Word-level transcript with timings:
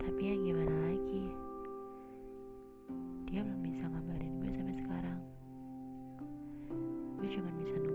tapi 0.00 0.22
yang 0.24 0.40
gimana 0.42 0.74
lagi? 0.88 1.24
Dia 3.28 3.40
belum 3.44 3.60
bisa 3.60 3.84
ngabarin 3.88 4.32
gue 4.40 4.50
sampai 4.56 4.76
sekarang. 4.80 5.20
Gue 7.20 7.28
cuma 7.32 7.50
bisa 7.60 7.74
nunggu 7.76 7.91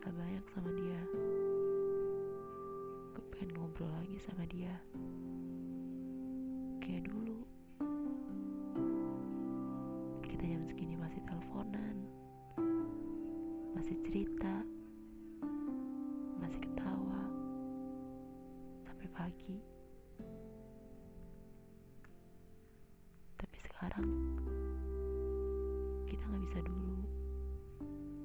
cerita 0.00 0.16
banyak 0.16 0.46
sama 0.56 0.70
dia. 0.80 1.00
Gue 3.12 3.24
pengen 3.36 3.52
ngobrol 3.52 3.92
lagi 4.00 4.16
sama 4.24 4.48
dia. 4.48 4.72
Kayak 6.80 7.04
dulu. 7.12 7.44
Kita 10.24 10.40
jam 10.40 10.64
segini 10.72 10.96
masih 10.96 11.20
teleponan. 11.28 11.96
Masih 13.76 13.92
cerita. 14.08 14.64
Masih 16.40 16.64
ketawa. 16.64 17.20
Sampai 18.88 19.08
pagi. 19.12 19.60
Tapi 23.36 23.56
sekarang 23.68 24.08
kita 26.08 26.24
nggak 26.24 26.42
bisa 26.48 26.58
dulu. 26.64 27.04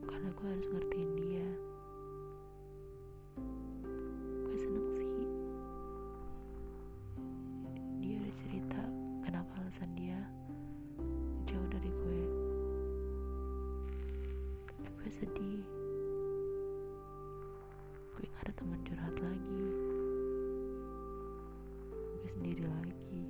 Karena 0.07 0.31
gue 0.31 0.47
harus 0.47 0.67
ngertiin 0.71 1.11
dia 1.19 1.44
sedih. 15.19 15.63
Gue 18.15 18.25
gak 18.35 18.41
ada 18.47 18.53
teman 18.59 18.79
curhat 18.83 19.15
lagi. 19.19 19.65
Gue 21.91 22.29
sendiri 22.35 22.63
lagi. 22.67 23.23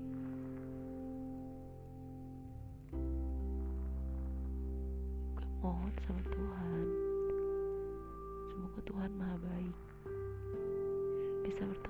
Gue 5.37 5.47
mohon 5.61 5.93
sama 6.09 6.21
Tuhan. 6.33 6.87
Semoga 8.49 8.79
Tuhan 8.85 9.11
maha 9.17 9.37
baik 9.41 9.77
bisa 11.45 11.61
berteman 11.61 11.84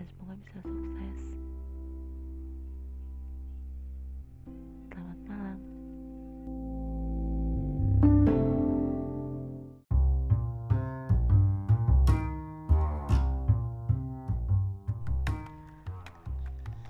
dan 0.00 0.08
semoga 0.16 0.34
bisa 0.40 0.60
sukses. 0.64 1.20
Selamat 4.88 5.18
malam. 5.28 5.58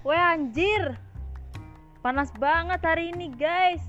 Weh 0.07 0.23
anjir. 0.23 0.95
Panas 2.07 2.31
banget 2.39 2.79
hari 2.87 3.11
ini 3.11 3.35
guys. 3.35 3.83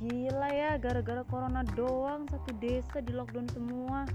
Gila 0.00 0.48
ya 0.56 0.78
gara-gara 0.78 1.26
corona 1.26 1.66
doang 1.74 2.22
Satu 2.30 2.54
desa 2.62 3.02
di 3.02 3.10
lockdown 3.10 3.50
semua 3.50 4.06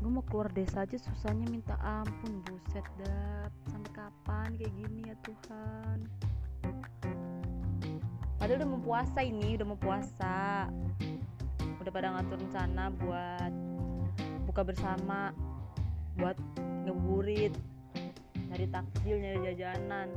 Gue 0.00 0.10
mau 0.10 0.24
keluar 0.24 0.48
desa 0.56 0.88
aja 0.88 0.96
susahnya 0.96 1.44
minta 1.52 1.76
ampun 1.84 2.40
Buset 2.48 2.84
dah. 3.04 3.52
Sampai 3.68 3.92
kapan 3.92 4.48
kayak 4.56 4.72
gini 4.72 5.00
ya 5.12 5.16
Tuhan? 5.20 5.98
Padahal 8.40 8.58
udah 8.64 8.70
mau 8.72 8.80
puasa 8.80 9.20
ini 9.20 9.60
Udah 9.60 9.66
mau 9.68 9.78
puasa. 9.78 10.66
Udah 11.76 11.92
pada 11.92 12.16
ngatur 12.16 12.40
rencana 12.40 12.88
buat 12.96 13.52
Buka 14.48 14.64
bersama 14.64 15.36
Buat 16.16 16.40
ngeburit 16.88 17.52
nyari 18.50 18.66
takjil 18.66 19.16
nyari 19.22 19.38
jajanan. 19.46 20.10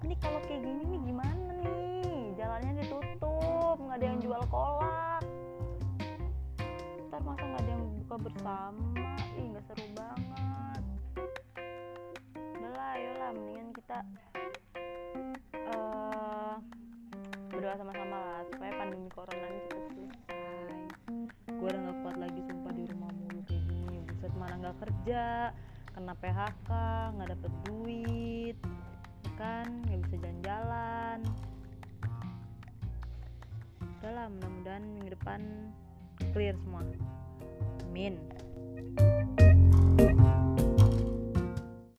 Ini 0.00 0.14
kalau 0.16 0.40
kayak 0.48 0.64
gini 0.64 0.82
nih 0.96 1.00
gimana 1.12 1.52
nih? 1.60 2.32
Jalannya 2.40 2.72
ditutup 2.80 3.76
nggak 3.76 3.96
ada 4.00 4.06
yang 4.08 4.18
jual 4.24 4.42
kolak. 4.48 5.22
Ntar 7.12 7.20
masa 7.20 7.44
nggak 7.44 7.60
ada 7.60 7.69
bersama. 8.20 8.92
Ih 9.36 9.46
nggak 9.56 9.64
seru 9.64 9.86
banget. 9.96 10.82
Udah 12.60 12.72
lah 12.76 12.88
ayolah 12.96 13.30
mendingan 13.32 13.68
kita 13.72 13.98
eh 15.56 16.56
berdoa 17.50 17.74
sama-sama 17.76 18.16
lah 18.16 18.40
supaya 18.52 18.72
pandemi 18.76 19.08
corona 19.12 19.46
ini 19.48 19.60
cepet 19.68 19.84
selesai. 19.96 20.76
Gue 21.48 21.68
udah 21.68 21.80
nggak 21.80 21.98
kuat 22.04 22.16
lagi 22.20 22.40
sumpah 22.44 22.72
di 22.76 22.84
rumah 22.92 23.10
mulu 23.12 23.40
kayak 23.48 23.64
gini. 23.68 23.96
Buset 24.04 24.32
mana 24.36 24.54
nggak 24.60 24.76
kerja 24.84 25.24
kena 25.90 26.14
PHK 26.20 26.70
nggak 27.16 27.28
dapet 27.36 27.52
duit 27.68 28.56
ya 29.24 29.32
kan? 29.40 29.66
Nggak 29.88 30.00
bisa 30.04 30.16
jalan-jalan. 30.20 31.18
Udahlah 34.00 34.26
mudah-mudahan 34.32 34.84
minggu 34.96 35.12
depan 35.12 35.40
clear 36.32 36.56
semua 36.56 36.80
amin 37.90 38.14